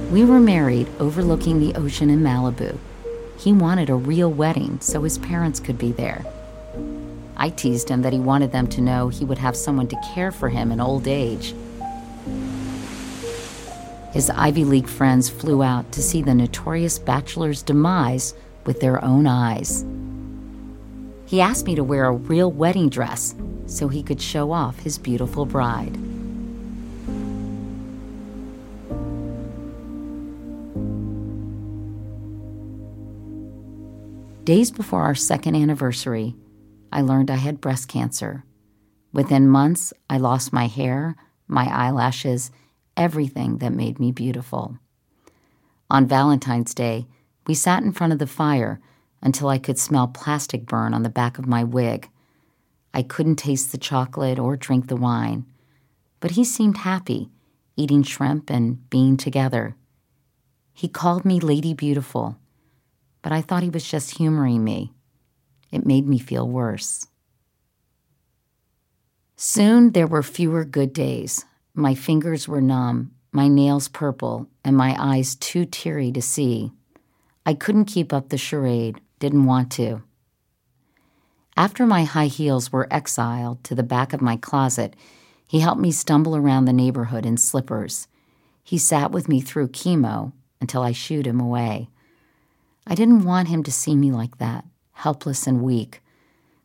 We 0.09 0.23
were 0.23 0.39
married 0.39 0.87
overlooking 0.99 1.59
the 1.59 1.75
ocean 1.75 2.09
in 2.09 2.21
Malibu. 2.21 2.77
He 3.37 3.51
wanted 3.51 3.89
a 3.89 3.95
real 3.95 4.31
wedding 4.31 4.79
so 4.79 5.03
his 5.03 5.17
parents 5.17 5.59
could 5.59 5.77
be 5.77 5.91
there. 5.91 6.23
I 7.41 7.49
teased 7.49 7.89
him 7.89 8.03
that 8.03 8.13
he 8.13 8.19
wanted 8.19 8.51
them 8.51 8.67
to 8.67 8.81
know 8.81 9.09
he 9.09 9.25
would 9.25 9.39
have 9.39 9.55
someone 9.55 9.87
to 9.87 9.99
care 10.13 10.31
for 10.31 10.47
him 10.47 10.71
in 10.71 10.79
old 10.79 11.07
age. 11.07 11.55
His 14.13 14.29
Ivy 14.29 14.63
League 14.63 14.87
friends 14.87 15.27
flew 15.27 15.63
out 15.63 15.91
to 15.93 16.03
see 16.03 16.21
the 16.21 16.35
notorious 16.35 16.99
bachelor's 16.99 17.63
demise 17.63 18.35
with 18.67 18.79
their 18.79 19.03
own 19.03 19.25
eyes. 19.25 19.83
He 21.25 21.41
asked 21.41 21.65
me 21.65 21.73
to 21.73 21.83
wear 21.83 22.05
a 22.05 22.11
real 22.11 22.51
wedding 22.51 22.89
dress 22.89 23.33
so 23.65 23.87
he 23.87 24.03
could 24.03 24.21
show 24.21 24.51
off 24.51 24.77
his 24.77 24.99
beautiful 24.99 25.47
bride. 25.47 25.97
Days 34.45 34.69
before 34.69 35.01
our 35.01 35.15
second 35.15 35.55
anniversary, 35.55 36.35
I 36.91 37.01
learned 37.01 37.31
I 37.31 37.35
had 37.35 37.61
breast 37.61 37.87
cancer. 37.87 38.43
Within 39.13 39.47
months, 39.47 39.93
I 40.09 40.17
lost 40.17 40.53
my 40.53 40.67
hair, 40.67 41.15
my 41.47 41.65
eyelashes, 41.65 42.51
everything 42.97 43.57
that 43.57 43.73
made 43.73 43.99
me 43.99 44.11
beautiful. 44.11 44.77
On 45.89 46.07
Valentine's 46.07 46.73
Day, 46.73 47.07
we 47.47 47.53
sat 47.53 47.83
in 47.83 47.91
front 47.91 48.13
of 48.13 48.19
the 48.19 48.27
fire 48.27 48.79
until 49.21 49.49
I 49.49 49.57
could 49.57 49.77
smell 49.77 50.07
plastic 50.07 50.65
burn 50.65 50.93
on 50.93 51.03
the 51.03 51.09
back 51.09 51.37
of 51.37 51.47
my 51.47 51.63
wig. 51.63 52.09
I 52.93 53.03
couldn't 53.03 53.37
taste 53.37 53.71
the 53.71 53.77
chocolate 53.77 54.39
or 54.39 54.55
drink 54.55 54.87
the 54.87 54.95
wine, 54.95 55.45
but 56.19 56.31
he 56.31 56.43
seemed 56.43 56.77
happy, 56.77 57.29
eating 57.75 58.03
shrimp 58.03 58.49
and 58.49 58.89
being 58.89 59.17
together. 59.17 59.75
He 60.73 60.87
called 60.87 61.25
me 61.25 61.39
Lady 61.39 61.73
Beautiful, 61.73 62.37
but 63.21 63.31
I 63.31 63.41
thought 63.41 63.63
he 63.63 63.69
was 63.69 63.89
just 63.89 64.17
humoring 64.17 64.63
me. 64.63 64.93
It 65.71 65.85
made 65.85 66.07
me 66.07 66.19
feel 66.19 66.47
worse. 66.47 67.07
Soon 69.35 69.91
there 69.91 70.07
were 70.07 70.23
fewer 70.23 70.63
good 70.65 70.93
days. 70.93 71.45
My 71.73 71.95
fingers 71.95 72.47
were 72.47 72.61
numb, 72.61 73.11
my 73.31 73.47
nails 73.47 73.87
purple, 73.87 74.47
and 74.63 74.75
my 74.75 74.95
eyes 74.99 75.35
too 75.35 75.65
teary 75.65 76.11
to 76.11 76.21
see. 76.21 76.71
I 77.45 77.53
couldn't 77.53 77.85
keep 77.85 78.13
up 78.13 78.29
the 78.29 78.37
charade, 78.37 79.01
didn't 79.19 79.45
want 79.45 79.71
to. 79.73 80.03
After 81.57 81.85
my 81.85 82.03
high 82.03 82.27
heels 82.27 82.71
were 82.71 82.87
exiled 82.91 83.63
to 83.63 83.75
the 83.75 83.83
back 83.83 84.13
of 84.13 84.21
my 84.21 84.37
closet, 84.37 84.95
he 85.47 85.59
helped 85.59 85.81
me 85.81 85.91
stumble 85.91 86.35
around 86.35 86.65
the 86.65 86.73
neighborhood 86.73 87.25
in 87.25 87.37
slippers. 87.37 88.07
He 88.63 88.77
sat 88.77 89.11
with 89.11 89.27
me 89.27 89.41
through 89.41 89.69
chemo 89.69 90.33
until 90.61 90.81
I 90.81 90.91
shooed 90.91 91.25
him 91.25 91.39
away. 91.39 91.89
I 92.85 92.95
didn't 92.95 93.25
want 93.25 93.47
him 93.47 93.63
to 93.63 93.71
see 93.71 93.95
me 93.95 94.11
like 94.11 94.37
that, 94.37 94.65
helpless 95.01 95.47
and 95.47 95.63
weak. 95.63 95.99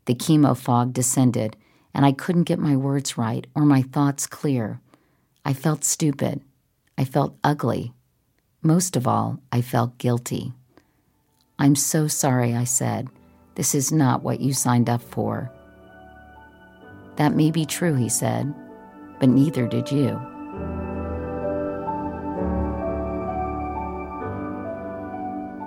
The 0.04 0.14
chemo 0.14 0.54
fog 0.54 0.92
descended, 0.92 1.56
and 1.94 2.04
I 2.04 2.12
couldn't 2.12 2.44
get 2.44 2.58
my 2.58 2.76
words 2.76 3.16
right 3.16 3.46
or 3.54 3.62
my 3.64 3.80
thoughts 3.80 4.26
clear. 4.26 4.78
I 5.42 5.54
felt 5.54 5.84
stupid. 5.84 6.42
I 6.98 7.04
felt 7.04 7.38
ugly. 7.42 7.94
Most 8.60 8.94
of 8.94 9.06
all, 9.06 9.40
I 9.50 9.62
felt 9.62 9.96
guilty. 9.96 10.52
I'm 11.58 11.74
so 11.74 12.08
sorry, 12.08 12.54
I 12.54 12.64
said. 12.64 13.08
This 13.54 13.74
is 13.74 13.90
not 13.90 14.22
what 14.22 14.40
you 14.40 14.52
signed 14.52 14.90
up 14.90 15.00
for. 15.00 15.50
That 17.16 17.34
may 17.34 17.50
be 17.50 17.64
true, 17.64 17.94
he 17.94 18.10
said, 18.10 18.54
but 19.18 19.30
neither 19.30 19.66
did 19.66 19.90
you. 19.90 20.20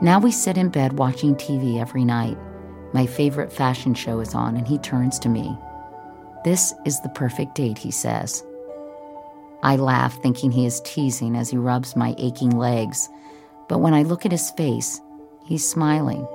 Now 0.04 0.20
we 0.22 0.32
sit 0.32 0.56
in 0.56 0.70
bed 0.70 1.00
watching 1.00 1.36
TV 1.36 1.82
every 1.82 2.06
night. 2.06 2.38
My 2.94 3.06
favorite 3.06 3.52
fashion 3.52 3.94
show 3.94 4.20
is 4.20 4.34
on, 4.34 4.56
and 4.56 4.68
he 4.68 4.78
turns 4.80 5.20
to 5.20 5.30
me. 5.30 5.58
This 6.44 6.74
is 6.86 7.00
the 7.02 7.10
perfect 7.10 7.56
date, 7.56 7.78
he 7.78 7.92
says. 7.92 8.44
I 9.62 9.76
laugh, 9.76 10.22
thinking 10.22 10.52
he 10.52 10.66
is 10.66 10.82
teasing 10.82 11.36
as 11.36 11.50
he 11.50 11.58
rubs 11.58 11.96
my 11.96 12.16
aching 12.18 12.58
legs, 12.58 13.10
but 13.68 13.80
when 13.80 13.94
I 13.94 14.04
look 14.04 14.26
at 14.26 14.32
his 14.32 14.52
face, 14.52 15.02
he's 15.46 15.68
smiling. 15.68 16.26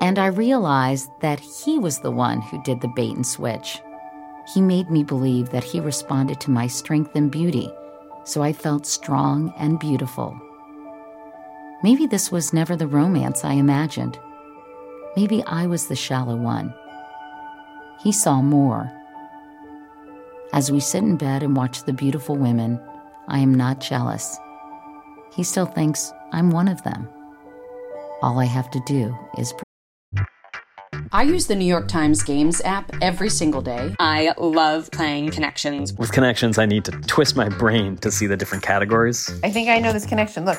And 0.00 0.18
I 0.18 0.26
realize 0.26 1.08
that 1.20 1.38
he 1.38 1.78
was 1.78 2.00
the 2.00 2.10
one 2.10 2.40
who 2.40 2.62
did 2.62 2.80
the 2.80 2.92
bait 2.96 3.14
and 3.14 3.26
switch. 3.26 3.78
He 4.52 4.60
made 4.60 4.90
me 4.90 5.04
believe 5.04 5.50
that 5.50 5.62
he 5.62 5.78
responded 5.78 6.40
to 6.40 6.50
my 6.50 6.66
strength 6.66 7.14
and 7.14 7.30
beauty, 7.30 7.70
so 8.24 8.42
I 8.42 8.52
felt 8.52 8.86
strong 8.86 9.52
and 9.58 9.78
beautiful. 9.78 10.36
Maybe 11.82 12.06
this 12.06 12.32
was 12.32 12.52
never 12.52 12.74
the 12.74 12.88
romance 12.88 13.44
I 13.44 13.52
imagined. 13.52 14.18
Maybe 15.16 15.42
I 15.44 15.66
was 15.66 15.88
the 15.88 15.96
shallow 15.96 16.36
one. 16.36 16.72
He 18.02 18.12
saw 18.12 18.40
more. 18.40 18.90
As 20.54 20.72
we 20.72 20.80
sit 20.80 21.02
in 21.02 21.16
bed 21.16 21.42
and 21.42 21.54
watch 21.54 21.84
the 21.84 21.92
beautiful 21.92 22.36
women, 22.36 22.80
I 23.28 23.38
am 23.38 23.54
not 23.54 23.80
jealous. 23.80 24.38
He 25.34 25.42
still 25.42 25.66
thinks 25.66 26.12
I'm 26.32 26.50
one 26.50 26.68
of 26.68 26.82
them. 26.82 27.08
All 28.22 28.38
I 28.38 28.46
have 28.46 28.70
to 28.70 28.80
do 28.86 29.16
is. 29.38 29.52
I 31.10 31.24
use 31.24 31.46
the 31.46 31.56
New 31.56 31.66
York 31.66 31.88
Times 31.88 32.22
Games 32.22 32.62
app 32.62 32.90
every 33.02 33.28
single 33.28 33.60
day. 33.60 33.94
I 33.98 34.32
love 34.38 34.90
playing 34.92 35.30
Connections. 35.30 35.92
With 35.92 36.12
Connections, 36.12 36.56
I 36.58 36.64
need 36.64 36.86
to 36.86 36.92
twist 36.92 37.36
my 37.36 37.50
brain 37.50 37.98
to 37.98 38.10
see 38.10 38.26
the 38.26 38.36
different 38.36 38.64
categories. 38.64 39.30
I 39.44 39.50
think 39.50 39.68
I 39.68 39.78
know 39.78 39.92
this 39.92 40.06
connection. 40.06 40.46
Look, 40.46 40.58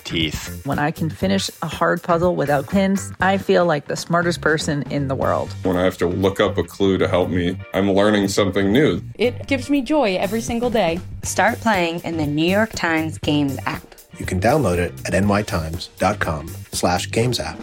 teeth. 0.03 0.65
When 0.65 0.79
I 0.79 0.91
can 0.91 1.09
finish 1.09 1.49
a 1.61 1.67
hard 1.67 2.03
puzzle 2.03 2.35
without 2.35 2.69
pins, 2.69 3.11
I 3.19 3.37
feel 3.37 3.65
like 3.65 3.87
the 3.87 3.95
smartest 3.95 4.41
person 4.41 4.83
in 4.91 5.07
the 5.07 5.15
world. 5.15 5.51
When 5.63 5.77
I 5.77 5.83
have 5.83 5.97
to 5.99 6.07
look 6.07 6.39
up 6.39 6.57
a 6.57 6.63
clue 6.63 6.97
to 6.97 7.07
help 7.07 7.29
me, 7.29 7.57
I'm 7.73 7.91
learning 7.91 8.27
something 8.27 8.71
new. 8.71 9.01
It 9.17 9.47
gives 9.47 9.69
me 9.69 9.81
joy 9.81 10.15
every 10.17 10.41
single 10.41 10.69
day. 10.69 10.99
Start 11.23 11.59
playing 11.59 12.01
in 12.03 12.17
the 12.17 12.25
New 12.25 12.49
York 12.49 12.71
Times 12.73 13.17
Games 13.17 13.57
app. 13.65 13.83
You 14.17 14.25
can 14.25 14.39
download 14.39 14.77
it 14.77 14.93
at 15.05 15.13
nytimes.com 15.23 16.47
slash 16.71 17.09
games 17.11 17.39
app. 17.39 17.59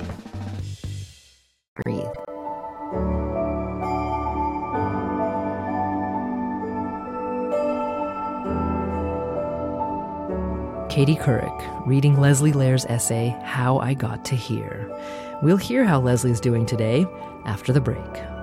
Breathe. 1.84 2.06
Katie 10.98 11.14
Couric 11.14 11.86
reading 11.86 12.18
Leslie 12.18 12.50
Lehr's 12.50 12.84
essay, 12.86 13.28
How 13.44 13.78
I 13.78 13.94
Got 13.94 14.24
to 14.24 14.34
Here. 14.34 14.90
We'll 15.44 15.56
hear 15.56 15.84
how 15.84 16.00
Leslie's 16.00 16.40
doing 16.40 16.66
today 16.66 17.06
after 17.44 17.72
the 17.72 17.80
break. 17.80 18.37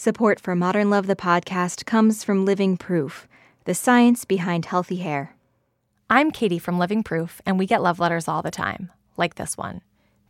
Support 0.00 0.40
for 0.40 0.56
Modern 0.56 0.88
Love 0.88 1.06
the 1.06 1.14
podcast 1.14 1.84
comes 1.84 2.24
from 2.24 2.46
Living 2.46 2.78
Proof, 2.78 3.28
the 3.66 3.74
science 3.74 4.24
behind 4.24 4.64
healthy 4.64 4.96
hair. 4.96 5.36
I'm 6.08 6.30
Katie 6.30 6.58
from 6.58 6.78
Living 6.78 7.02
Proof, 7.02 7.42
and 7.44 7.58
we 7.58 7.66
get 7.66 7.82
love 7.82 7.98
letters 7.98 8.26
all 8.26 8.40
the 8.40 8.50
time, 8.50 8.90
like 9.18 9.34
this 9.34 9.58
one 9.58 9.82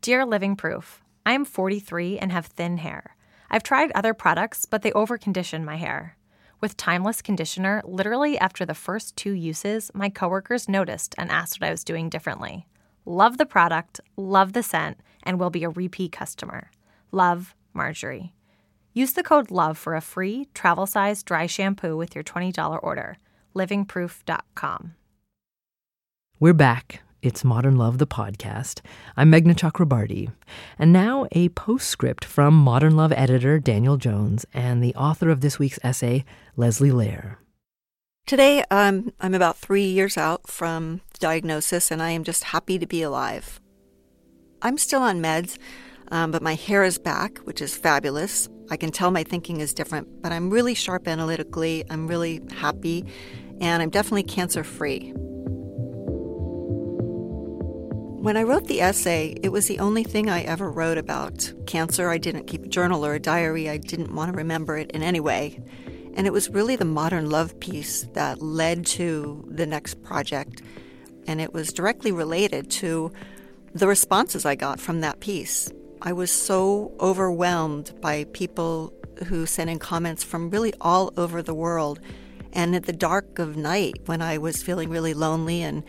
Dear 0.03 0.27
Living 0.27 0.57
Proof, 0.57 1.05
I 1.25 1.35
am 1.35 1.45
43 1.45 2.19
and 2.19 2.33
have 2.33 2.47
thin 2.47 2.79
hair. 2.79 3.15
I've 3.49 3.63
tried 3.63 3.93
other 3.93 4.13
products, 4.13 4.67
but 4.67 4.83
they 4.83 4.91
overcondition 4.91 5.63
my 5.63 5.77
hair. 5.77 6.17
With 6.61 6.77
Timeless 6.77 7.23
Conditioner, 7.23 7.81
literally 7.85 8.37
after 8.41 8.67
the 8.67 8.75
first 8.75 9.15
two 9.15 9.35
uses, 9.35 9.93
my 9.95 10.09
coworkers 10.09 10.69
noticed 10.69 11.15
and 11.17 11.31
asked 11.31 11.61
what 11.61 11.69
I 11.69 11.71
was 11.71 11.85
doing 11.85 12.09
differently. 12.09 12.67
Love 13.05 13.39
the 13.39 13.47
product, 13.47 14.01
love 14.17 14.53
the 14.53 14.65
scent, 14.65 14.99
and 15.23 15.39
will 15.39 15.51
be 15.51 15.63
a 15.63 15.71
repeat 15.71 16.11
customer. 16.11 16.73
Love, 17.13 17.55
Marjorie. 17.73 18.33
Use 18.93 19.13
the 19.13 19.23
code 19.23 19.51
LOVE 19.51 19.79
for 19.79 19.95
a 19.95 20.01
free 20.01 20.49
travel 20.55 20.87
size 20.87 21.23
dry 21.23 21.47
shampoo 21.47 21.97
with 21.97 22.15
your 22.15 22.25
$20 22.25 22.81
order. 22.83 23.19
Livingproof.com. 23.55 24.95
We're 26.39 26.55
back. 26.55 27.03
It's 27.23 27.45
Modern 27.45 27.77
Love, 27.77 27.99
the 27.99 28.07
podcast. 28.07 28.81
I'm 29.15 29.31
Meghna 29.31 29.55
Chakrabarti. 29.55 30.33
And 30.79 30.91
now 30.91 31.27
a 31.33 31.51
postscript 31.51 32.25
from 32.25 32.55
Modern 32.55 32.97
Love 32.97 33.13
editor 33.13 33.59
Daniel 33.59 33.99
Jones 33.99 34.47
and 34.55 34.83
the 34.83 34.95
author 34.95 35.29
of 35.29 35.43
this 35.43 35.59
week's 35.59 35.79
essay, 35.83 36.25
Leslie 36.57 36.91
Lehr. 36.91 37.37
Today, 38.27 38.65
um, 38.71 39.13
I'm 39.21 39.35
about 39.35 39.59
three 39.59 39.85
years 39.85 40.17
out 40.17 40.49
from 40.49 41.03
diagnosis, 41.19 41.91
and 41.91 42.03
I 42.03 42.11
am 42.11 42.25
just 42.25 42.45
happy 42.45 42.79
to 42.79 42.87
be 42.87 43.03
alive. 43.03 43.61
I'm 44.63 44.79
still 44.79 45.03
on 45.03 45.21
meds, 45.21 45.59
um, 46.11 46.31
but 46.31 46.43
my 46.43 46.55
hair 46.55 46.85
is 46.85 46.99
back, 46.99 47.39
which 47.39 47.61
is 47.61 47.77
fabulous. 47.77 48.49
I 48.71 48.77
can 48.77 48.91
tell 48.91 49.11
my 49.11 49.25
thinking 49.25 49.61
is 49.61 49.75
different, 49.75 50.23
but 50.23 50.33
I'm 50.33 50.51
really 50.51 50.75
sharp 50.75 51.09
analytically. 51.09 51.85
I'm 51.91 52.07
really 52.07 52.41
happy, 52.53 53.05
and 53.61 53.83
I'm 53.83 53.91
definitely 53.91 54.23
cancer 54.25 54.65
free. 54.65 55.13
When 58.21 58.37
I 58.37 58.43
wrote 58.43 58.67
the 58.67 58.83
essay, 58.83 59.35
it 59.43 59.49
was 59.49 59.67
the 59.67 59.79
only 59.79 60.05
thing 60.05 60.29
I 60.29 60.43
ever 60.43 60.71
wrote 60.71 60.99
about 60.99 61.51
cancer. 61.67 62.11
I 62.11 62.19
didn't 62.19 62.47
keep 62.47 62.65
a 62.65 62.69
journal 62.69 63.07
or 63.07 63.15
a 63.15 63.19
diary. 63.19 63.71
I 63.71 63.79
didn't 63.79 64.15
want 64.15 64.31
to 64.31 64.37
remember 64.37 64.77
it 64.77 64.91
in 64.91 65.03
any 65.03 65.21
way. 65.21 65.59
And 66.15 66.27
it 66.27 66.33
was 66.33 66.51
really 66.51 66.77
the 66.77 66.85
modern 66.85 67.31
love 67.31 67.59
piece 67.61 68.03
that 68.13 68.43
led 68.43 68.85
to 68.87 69.43
the 69.49 69.65
next 69.65 70.03
project. 70.03 70.61
And 71.27 71.41
it 71.41 71.55
was 71.55 71.73
directly 71.73 72.13
related 72.13 72.71
to 72.73 73.11
the 73.75 73.87
responses 73.87 74.45
I 74.45 74.55
got 74.55 74.81
from 74.81 75.01
that 75.01 75.21
piece. 75.21 75.71
I 76.03 76.15
was 76.15 76.31
so 76.31 76.93
overwhelmed 76.99 77.93
by 78.01 78.25
people 78.33 78.95
who 79.27 79.45
sent 79.45 79.69
in 79.69 79.79
comments 79.79 80.25
from 80.25 80.49
really 80.49 80.73
all 80.81 81.13
over 81.19 81.43
the 81.43 81.53
world. 81.53 82.01
And 82.55 82.75
at 82.75 82.85
the 82.85 82.93
dark 82.93 83.39
of 83.39 83.57
night, 83.57 83.97
when 84.07 84.23
I 84.23 84.39
was 84.39 84.63
feeling 84.63 84.89
really 84.89 85.13
lonely 85.13 85.61
and 85.61 85.85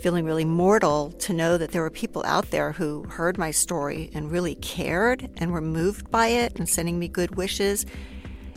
feeling 0.00 0.24
really 0.24 0.46
mortal, 0.46 1.12
to 1.12 1.34
know 1.34 1.58
that 1.58 1.72
there 1.72 1.82
were 1.82 1.90
people 1.90 2.24
out 2.24 2.50
there 2.50 2.72
who 2.72 3.02
heard 3.02 3.36
my 3.36 3.50
story 3.50 4.10
and 4.14 4.32
really 4.32 4.54
cared 4.54 5.28
and 5.36 5.52
were 5.52 5.60
moved 5.60 6.10
by 6.10 6.28
it 6.28 6.58
and 6.58 6.66
sending 6.66 6.98
me 6.98 7.06
good 7.06 7.36
wishes, 7.36 7.84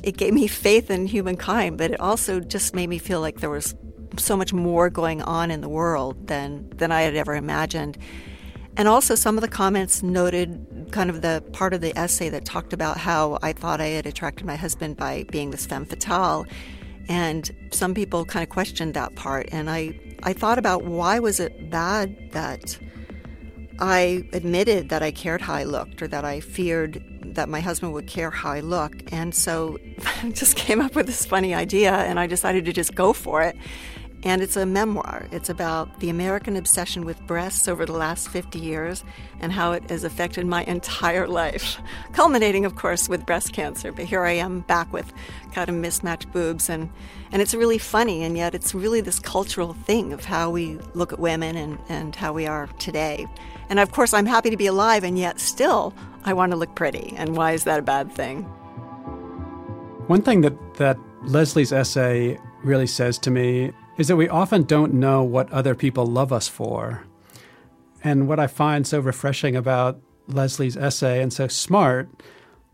it 0.03 0.15
gave 0.15 0.33
me 0.33 0.48
faith 0.65 0.89
in 0.89 1.05
humankind, 1.07 1.77
but 1.77 1.91
it 1.91 2.00
also 2.00 2.39
just 2.39 2.74
made 2.74 2.88
me 2.88 2.98
feel 2.98 3.19
like 3.19 3.41
there 3.41 3.50
was 3.50 3.75
so 4.17 4.38
much 4.38 4.53
more 4.53 4.89
going 4.89 5.22
on 5.22 5.51
in 5.51 5.60
the 5.60 5.67
world 5.67 6.27
than, 6.27 6.69
than 6.77 6.93
I 6.93 7.01
had 7.01 7.15
ever 7.15 7.36
imagined. 7.36 7.98
And 8.75 8.88
also, 8.88 9.13
some 9.13 9.38
of 9.38 9.42
the 9.42 9.48
comments 9.48 10.01
noted 10.01 10.89
kind 10.92 11.10
of 11.10 11.22
the 11.22 11.44
part 11.53 11.74
of 11.74 11.82
the 11.82 11.98
essay 11.98 12.30
that 12.30 12.44
talked 12.44 12.74
about 12.74 12.98
how 12.98 13.38
I 13.44 13.53
thought 13.53 13.80
I 13.80 13.88
had 13.88 14.08
attracted 14.08 14.46
my 14.46 14.56
husband 14.56 14.98
by 14.98 15.25
being 15.32 15.51
this 15.51 15.65
femme 15.65 15.86
fatale. 15.86 16.46
And 17.08 17.51
some 17.72 17.94
people 17.94 18.25
kind 18.25 18.44
of 18.44 18.50
questioned 18.50 18.94
that 18.96 19.15
part. 19.15 19.50
And 19.51 19.70
I, 19.70 20.00
I 20.24 20.34
thought 20.34 20.58
about 20.58 20.86
why 20.86 21.20
was 21.20 21.39
it 21.39 21.70
bad 21.70 22.32
that 22.32 22.80
I 23.80 24.27
admitted 24.34 24.89
that 24.89 25.03
I 25.03 25.12
cared 25.12 25.42
how 25.42 25.53
I 25.53 25.63
looked 25.63 26.01
or 26.01 26.08
that 26.08 26.25
I 26.25 26.39
feared 26.39 27.03
that 27.36 27.50
my 27.50 27.60
husband 27.60 27.94
would 27.94 28.08
care 28.08 28.32
how 28.32 28.51
I 28.51 28.60
look. 28.60 29.12
And 29.12 29.34
so 29.34 29.77
I 30.24 30.30
just 30.30 30.56
came 30.56 30.82
up 30.82 30.96
with 30.96 31.08
this 31.08 31.25
funny 31.25 31.53
idea 31.53 31.92
and 31.94 32.20
I 32.20 32.27
decided 32.27 32.65
to 32.65 32.74
just 32.74 32.96
go 32.96 33.13
for 33.13 33.42
it. 33.42 33.56
And 34.25 34.42
it's 34.42 34.56
a 34.56 34.65
memoir. 34.65 35.27
It's 35.32 35.50
about 35.50 36.00
the 36.00 36.10
American 36.10 36.56
obsession 36.56 37.06
with 37.06 37.25
breasts 37.27 37.68
over 37.68 37.86
the 37.86 37.94
last 37.94 38.30
50 38.30 38.58
years 38.58 39.03
and 39.42 39.51
how 39.51 39.74
it 39.74 39.89
has 39.89 40.06
affected 40.06 40.46
my 40.46 40.63
entire 40.68 41.27
life, 41.27 41.77
culminating, 42.13 42.65
of 42.65 42.75
course, 42.75 43.10
with 43.10 43.25
breast 43.25 43.51
cancer. 43.51 43.92
But 43.92 44.06
here 44.06 44.24
I 44.24 44.32
am 44.34 44.62
back 44.62 44.92
with 44.94 45.12
kind 45.51 45.70
of 45.70 45.75
mismatched 45.75 46.32
boobs. 46.32 46.70
And, 46.70 46.89
and 47.32 47.42
it's 47.42 47.53
really 47.53 47.77
funny, 47.77 48.24
and 48.24 48.38
yet 48.38 48.56
it's 48.56 48.74
really 48.74 49.01
this 49.01 49.20
cultural 49.20 49.74
thing 49.74 50.13
of 50.13 50.24
how 50.24 50.50
we 50.50 50.80
look 50.94 51.12
at 51.12 51.20
women 51.20 51.58
and, 51.58 51.77
and 51.89 52.15
how 52.15 52.32
we 52.32 52.48
are 52.48 52.68
today. 52.80 53.27
And 53.70 53.80
of 53.80 53.92
course, 53.92 54.13
I'm 54.13 54.25
happy 54.25 54.50
to 54.50 54.58
be 54.58 54.68
alive, 54.68 55.03
and 55.03 55.18
yet 55.18 55.39
still, 55.39 55.94
I 56.24 56.32
want 56.32 56.51
to 56.51 56.58
look 56.58 56.75
pretty. 56.75 57.13
And 57.18 57.36
why 57.36 57.51
is 57.51 57.65
that 57.65 57.80
a 57.80 57.84
bad 57.84 58.12
thing? 58.12 58.44
One 60.08 60.22
thing 60.22 60.42
that, 60.42 60.75
that 60.75 60.98
Leslie's 61.24 61.74
essay 61.74 62.38
really 62.63 62.88
says 62.88 63.18
to 63.20 63.32
me 63.32 63.74
is 63.98 64.08
that 64.08 64.16
we 64.16 64.30
often 64.30 64.64
don't 64.64 64.94
know 64.94 65.24
what 65.24 65.52
other 65.52 65.76
people 65.76 66.06
love 66.06 66.34
us 66.34 66.48
for. 66.48 67.04
And 68.04 68.28
what 68.28 68.40
I 68.40 68.48
find 68.48 68.86
so 68.86 69.00
refreshing 69.00 69.56
about 69.56 70.02
Leslie's 70.27 70.77
essay 70.77 71.22
and 71.22 71.32
so 71.32 71.48
smart 71.48 72.10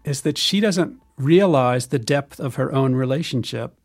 is 0.03 0.21
that 0.21 0.37
she 0.37 0.59
doesn't 0.59 0.99
realize 1.17 1.87
the 1.87 1.99
depth 1.99 2.39
of 2.39 2.55
her 2.55 2.73
own 2.73 2.95
relationship. 2.95 3.77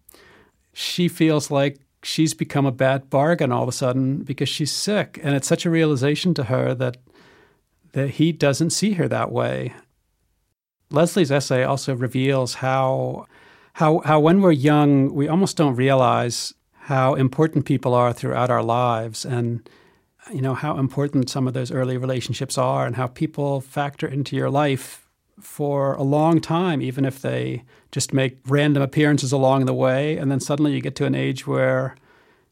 She 0.72 1.08
feels 1.08 1.50
like 1.50 1.78
she's 2.02 2.34
become 2.34 2.66
a 2.66 2.72
bad 2.72 3.10
bargain 3.10 3.50
all 3.50 3.62
of 3.62 3.68
a 3.68 3.72
sudden 3.72 4.22
because 4.22 4.48
she's 4.48 4.72
sick. 4.72 5.18
And 5.22 5.34
it's 5.34 5.48
such 5.48 5.66
a 5.66 5.70
realization 5.70 6.34
to 6.34 6.44
her 6.44 6.74
that 6.74 6.98
that 7.92 8.10
he 8.10 8.32
doesn't 8.32 8.70
see 8.70 8.92
her 8.94 9.06
that 9.06 9.30
way. 9.30 9.72
Leslie's 10.90 11.30
essay 11.30 11.62
also 11.62 11.94
reveals 11.94 12.54
how 12.54 13.26
how 13.74 14.00
how 14.04 14.20
when 14.20 14.40
we're 14.40 14.52
young, 14.52 15.12
we 15.14 15.28
almost 15.28 15.56
don't 15.56 15.76
realize 15.76 16.54
how 16.84 17.14
important 17.14 17.64
people 17.64 17.94
are 17.94 18.12
throughout 18.12 18.50
our 18.50 18.62
lives 18.62 19.24
and 19.24 19.66
you 20.30 20.42
know 20.42 20.52
how 20.54 20.76
important 20.76 21.30
some 21.30 21.48
of 21.48 21.54
those 21.54 21.70
early 21.70 21.96
relationships 21.96 22.58
are 22.58 22.86
and 22.86 22.96
how 22.96 23.06
people 23.06 23.62
factor 23.62 24.06
into 24.06 24.36
your 24.36 24.50
life 24.50 25.08
for 25.40 25.94
a 25.94 26.02
long 26.02 26.40
time 26.40 26.82
even 26.82 27.06
if 27.06 27.22
they 27.22 27.62
just 27.90 28.12
make 28.12 28.38
random 28.46 28.82
appearances 28.82 29.32
along 29.32 29.64
the 29.64 29.72
way 29.72 30.18
and 30.18 30.30
then 30.30 30.40
suddenly 30.40 30.74
you 30.74 30.80
get 30.82 30.94
to 30.94 31.06
an 31.06 31.14
age 31.14 31.46
where 31.46 31.96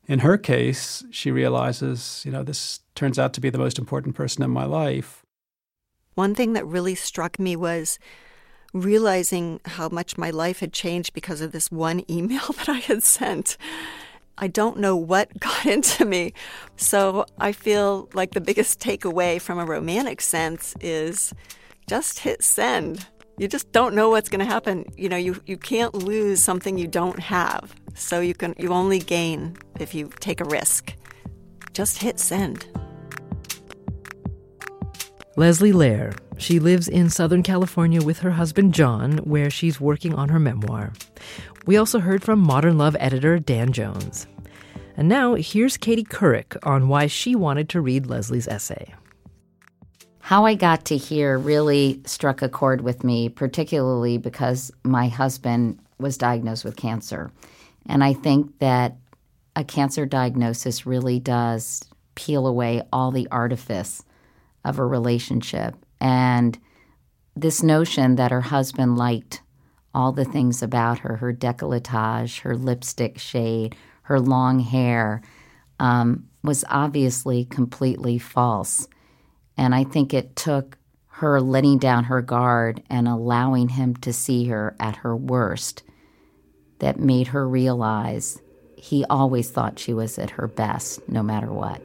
in 0.06 0.20
her 0.20 0.38
case 0.38 1.04
she 1.10 1.30
realizes 1.30 2.22
you 2.24 2.32
know 2.32 2.42
this 2.42 2.80
turns 2.94 3.18
out 3.18 3.34
to 3.34 3.40
be 3.40 3.50
the 3.50 3.58
most 3.58 3.78
important 3.78 4.14
person 4.14 4.42
in 4.42 4.50
my 4.50 4.64
life 4.64 5.22
one 6.14 6.34
thing 6.34 6.54
that 6.54 6.66
really 6.66 6.94
struck 6.94 7.38
me 7.38 7.54
was 7.54 7.98
realizing 8.72 9.60
how 9.66 9.90
much 9.90 10.16
my 10.16 10.30
life 10.30 10.60
had 10.60 10.72
changed 10.72 11.12
because 11.12 11.40
of 11.40 11.52
this 11.52 11.70
one 11.70 12.02
email 12.10 12.46
that 12.56 12.68
I 12.68 12.78
had 12.78 13.02
sent. 13.02 13.56
I 14.38 14.48
don't 14.48 14.78
know 14.78 14.96
what 14.96 15.28
got 15.40 15.66
into 15.66 16.04
me. 16.04 16.34
So 16.76 17.26
I 17.38 17.52
feel 17.52 18.08
like 18.14 18.32
the 18.32 18.40
biggest 18.40 18.80
takeaway 18.80 19.40
from 19.40 19.58
a 19.58 19.64
romantic 19.64 20.20
sense 20.20 20.74
is 20.80 21.32
just 21.88 22.20
hit 22.20 22.42
send. 22.42 23.06
You 23.38 23.48
just 23.48 23.72
don't 23.72 23.94
know 23.94 24.10
what's 24.10 24.28
going 24.28 24.40
to 24.40 24.44
happen. 24.44 24.84
You 24.96 25.08
know, 25.08 25.16
you, 25.16 25.40
you 25.46 25.56
can't 25.56 25.94
lose 25.94 26.42
something 26.42 26.78
you 26.78 26.86
don't 26.86 27.18
have. 27.18 27.74
So 27.94 28.20
you 28.20 28.34
can 28.34 28.54
you 28.58 28.72
only 28.72 28.98
gain 28.98 29.56
if 29.78 29.94
you 29.94 30.10
take 30.20 30.40
a 30.40 30.44
risk. 30.44 30.94
Just 31.72 31.98
hit 31.98 32.18
send. 32.18 32.66
Leslie 35.34 35.72
Lehr. 35.72 36.14
She 36.36 36.58
lives 36.58 36.88
in 36.88 37.08
Southern 37.08 37.42
California 37.42 38.02
with 38.02 38.18
her 38.18 38.32
husband 38.32 38.74
John, 38.74 39.16
where 39.18 39.48
she's 39.48 39.80
working 39.80 40.14
on 40.14 40.28
her 40.28 40.38
memoir. 40.38 40.92
We 41.64 41.78
also 41.78 42.00
heard 42.00 42.22
from 42.22 42.38
Modern 42.38 42.76
Love 42.76 42.96
editor 43.00 43.38
Dan 43.38 43.72
Jones. 43.72 44.26
And 44.94 45.08
now 45.08 45.34
here's 45.34 45.78
Katie 45.78 46.04
Couric 46.04 46.58
on 46.64 46.88
why 46.88 47.06
she 47.06 47.34
wanted 47.34 47.70
to 47.70 47.80
read 47.80 48.06
Leslie's 48.06 48.46
essay. 48.46 48.92
How 50.18 50.44
I 50.44 50.54
got 50.54 50.84
to 50.86 50.98
here 50.98 51.38
really 51.38 52.02
struck 52.04 52.42
a 52.42 52.48
chord 52.50 52.82
with 52.82 53.02
me, 53.02 53.30
particularly 53.30 54.18
because 54.18 54.70
my 54.84 55.08
husband 55.08 55.78
was 55.98 56.18
diagnosed 56.18 56.64
with 56.64 56.76
cancer. 56.76 57.30
And 57.86 58.04
I 58.04 58.12
think 58.12 58.58
that 58.58 58.96
a 59.56 59.64
cancer 59.64 60.04
diagnosis 60.04 60.84
really 60.84 61.20
does 61.20 61.82
peel 62.16 62.46
away 62.46 62.82
all 62.92 63.10
the 63.10 63.28
artifice 63.30 64.02
of 64.64 64.78
a 64.78 64.86
relationship. 64.86 65.74
And 66.00 66.58
this 67.34 67.62
notion 67.62 68.16
that 68.16 68.30
her 68.30 68.40
husband 68.40 68.96
liked 68.96 69.42
all 69.94 70.12
the 70.12 70.24
things 70.24 70.62
about 70.62 71.00
her 71.00 71.16
her 71.16 71.32
decolletage, 71.32 72.40
her 72.40 72.56
lipstick 72.56 73.18
shade, 73.18 73.76
her 74.02 74.20
long 74.20 74.60
hair 74.60 75.22
um, 75.78 76.28
was 76.42 76.64
obviously 76.68 77.44
completely 77.44 78.18
false. 78.18 78.88
And 79.56 79.74
I 79.74 79.84
think 79.84 80.14
it 80.14 80.34
took 80.34 80.78
her 81.06 81.40
letting 81.40 81.78
down 81.78 82.04
her 82.04 82.22
guard 82.22 82.82
and 82.88 83.06
allowing 83.06 83.68
him 83.68 83.94
to 83.96 84.12
see 84.12 84.46
her 84.46 84.74
at 84.80 84.96
her 84.96 85.16
worst 85.16 85.82
that 86.78 86.98
made 86.98 87.28
her 87.28 87.46
realize 87.48 88.40
he 88.76 89.04
always 89.04 89.50
thought 89.50 89.78
she 89.78 89.94
was 89.94 90.18
at 90.18 90.30
her 90.30 90.48
best, 90.48 91.08
no 91.08 91.22
matter 91.22 91.52
what. 91.52 91.80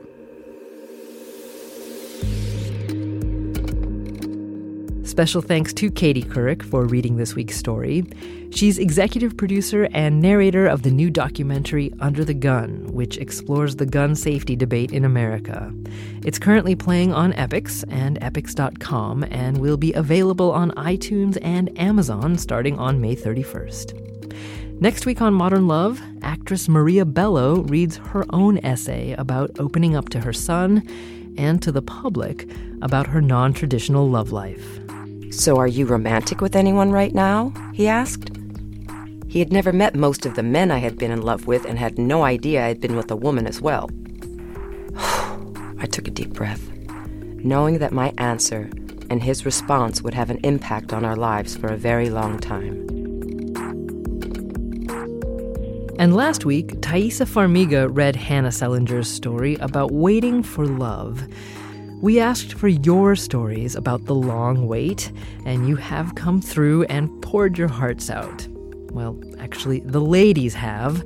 Special 5.18 5.42
thanks 5.42 5.74
to 5.74 5.90
Katie 5.90 6.22
Couric 6.22 6.62
for 6.62 6.86
reading 6.86 7.18
this 7.18 7.34
week's 7.34 7.58
story. 7.58 8.06
She's 8.52 8.78
executive 8.78 9.36
producer 9.36 9.90
and 9.92 10.22
narrator 10.22 10.68
of 10.68 10.84
the 10.84 10.92
new 10.92 11.10
documentary 11.10 11.92
Under 12.00 12.24
the 12.24 12.36
Gun, 12.36 12.86
which 12.94 13.18
explores 13.18 13.78
the 13.78 13.88
gun 13.88 14.14
safety 14.14 14.56
debate 14.56 14.92
in 14.92 15.04
America. 15.04 15.74
It's 16.24 16.38
currently 16.38 16.76
playing 16.76 17.16
on 17.16 17.34
Epix 17.34 17.84
and 17.90 18.20
Epix.com 18.22 19.24
and 19.32 19.58
will 19.58 19.76
be 19.76 19.92
available 19.94 20.52
on 20.52 20.70
iTunes 20.74 21.40
and 21.42 21.76
Amazon 21.80 22.38
starting 22.38 22.78
on 22.78 23.02
May 23.02 23.16
31st. 23.16 24.80
Next 24.80 25.08
week 25.08 25.20
on 25.20 25.34
Modern 25.34 25.68
Love, 25.68 26.00
actress 26.22 26.70
Maria 26.70 27.06
Bello 27.06 27.62
reads 27.62 27.98
her 27.98 28.24
own 28.30 28.60
essay 28.60 29.14
about 29.14 29.60
opening 29.60 29.96
up 29.96 30.10
to 30.10 30.20
her 30.20 30.32
son 30.32 30.88
and 31.40 31.60
to 31.64 31.72
the 31.72 31.82
public 31.82 32.48
about 32.84 33.08
her 33.08 33.22
non 33.22 33.52
traditional 33.52 34.08
love 34.08 34.32
life. 34.32 34.87
So, 35.32 35.58
are 35.58 35.68
you 35.68 35.86
romantic 35.86 36.42
with 36.42 36.56
anyone 36.56 36.92
right 36.92 37.14
now? 37.14 37.54
He 37.74 37.88
asked. 37.88 38.32
He 39.28 39.40
had 39.40 39.52
never 39.52 39.74
met 39.74 39.94
most 39.94 40.26
of 40.26 40.36
the 40.36 40.44
men 40.44 40.72
I 40.72 40.78
had 40.78 40.98
been 40.98 41.12
in 41.12 41.22
love 41.22 41.48
with 41.48 41.66
and 41.66 41.78
had 41.78 42.00
no 42.00 42.24
idea 42.24 42.64
I 42.64 42.70
had 42.70 42.80
been 42.80 42.96
with 42.96 43.12
a 43.12 43.16
woman 43.16 43.46
as 43.46 43.62
well. 43.62 43.90
I 44.98 45.86
took 45.86 46.08
a 46.08 46.12
deep 46.12 46.34
breath, 46.34 46.70
knowing 47.44 47.80
that 47.80 47.92
my 47.92 48.14
answer 48.18 48.70
and 49.10 49.22
his 49.22 49.46
response 49.46 50.02
would 50.02 50.14
have 50.14 50.30
an 50.30 50.40
impact 50.44 50.94
on 50.94 51.06
our 51.06 51.16
lives 51.16 51.56
for 51.56 51.68
a 51.68 51.78
very 51.78 52.10
long 52.10 52.40
time. 52.40 52.88
And 56.00 56.16
last 56.16 56.46
week, 56.46 56.68
Taissa 56.82 57.26
Farmiga 57.26 57.90
read 57.92 58.16
Hannah 58.16 58.50
Selinger's 58.50 59.10
story 59.10 59.56
about 59.56 59.92
waiting 59.92 60.44
for 60.44 60.66
love. 60.66 61.28
We 62.00 62.20
asked 62.20 62.54
for 62.54 62.68
your 62.68 63.16
stories 63.16 63.76
about 63.76 64.06
the 64.06 64.14
long 64.14 64.68
wait, 64.68 65.12
and 65.46 65.68
you 65.68 65.78
have 65.78 66.14
come 66.14 66.42
through 66.42 66.84
and 66.84 67.10
poured 67.24 67.58
your 67.58 67.68
hearts 67.68 68.12
out. 68.12 68.48
Well, 68.92 69.20
actually, 69.40 69.80
the 69.80 70.00
ladies 70.00 70.54
have. 70.54 71.04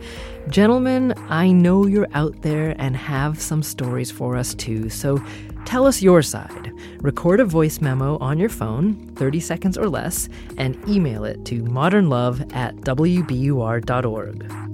Gentlemen, 0.49 1.13
I 1.29 1.53
know 1.53 1.85
you're 1.85 2.09
out 2.13 2.41
there 2.41 2.75
and 2.77 2.97
have 2.97 3.39
some 3.39 3.63
stories 3.63 4.11
for 4.11 4.35
us 4.35 4.53
too, 4.53 4.89
so 4.89 5.23
tell 5.63 5.87
us 5.87 6.01
your 6.01 6.21
side. 6.21 6.73
Record 6.99 7.39
a 7.39 7.45
voice 7.45 7.79
memo 7.79 8.17
on 8.17 8.37
your 8.37 8.49
phone, 8.49 8.95
30 9.15 9.39
seconds 9.39 9.77
or 9.77 9.87
less, 9.87 10.27
and 10.57 10.77
email 10.89 11.23
it 11.23 11.45
to 11.45 11.63
modernlove 11.63 12.53
at 12.53 12.75
wbur.org. 12.75 14.70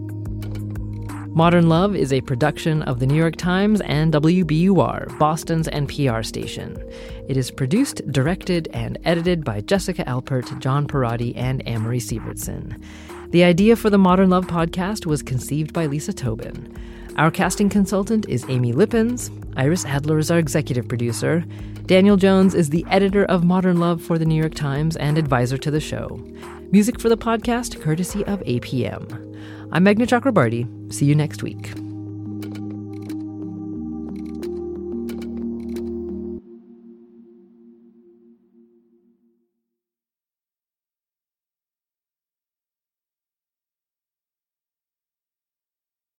Modern 1.37 1.69
Love 1.69 1.95
is 1.95 2.11
a 2.11 2.21
production 2.21 2.81
of 2.81 2.99
the 2.99 3.05
New 3.05 3.13
York 3.13 3.35
Times 3.35 3.79
and 3.81 4.11
WBUR, 4.11 5.19
Boston's 5.19 5.67
NPR 5.67 6.25
station. 6.25 6.83
It 7.27 7.37
is 7.37 7.51
produced, 7.51 8.01
directed, 8.11 8.67
and 8.73 8.97
edited 9.05 9.45
by 9.45 9.61
Jessica 9.61 10.03
Alpert, 10.05 10.57
John 10.57 10.87
Perrotti, 10.87 11.37
and 11.37 11.61
Amory 11.67 11.99
Sievertson. 11.99 12.83
The 13.29 13.43
idea 13.43 13.75
for 13.75 13.91
the 13.91 13.99
Modern 13.99 14.31
Love 14.31 14.47
podcast 14.47 15.05
was 15.05 15.21
conceived 15.21 15.73
by 15.73 15.85
Lisa 15.85 16.11
Tobin. 16.11 16.75
Our 17.17 17.29
casting 17.29 17.69
consultant 17.69 18.27
is 18.27 18.43
Amy 18.49 18.73
Lippens. 18.73 19.29
Iris 19.55 19.85
Adler 19.85 20.17
is 20.17 20.31
our 20.31 20.39
executive 20.39 20.87
producer. 20.87 21.45
Daniel 21.85 22.17
Jones 22.17 22.55
is 22.55 22.71
the 22.71 22.83
editor 22.89 23.25
of 23.25 23.43
Modern 23.43 23.79
Love 23.79 24.01
for 24.01 24.17
the 24.17 24.25
New 24.25 24.33
York 24.33 24.55
Times 24.55 24.95
and 24.95 25.19
advisor 25.19 25.59
to 25.59 25.69
the 25.69 25.79
show. 25.79 26.19
Music 26.69 26.99
for 26.99 27.07
the 27.07 27.15
podcast 27.15 27.81
courtesy 27.81 28.25
of 28.25 28.41
APM. 28.41 29.09
I'm 29.71 29.85
Meghna 29.85 30.05
Chakrabarti. 30.05 30.93
See 30.93 31.05
you 31.05 31.15
next 31.15 31.41
week. 31.41 31.86